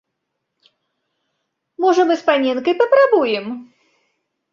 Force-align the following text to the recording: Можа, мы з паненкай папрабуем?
Можа, 1.85 2.01
мы 2.11 2.17
з 2.21 2.25
паненкай 2.29 2.75
папрабуем? 2.81 3.45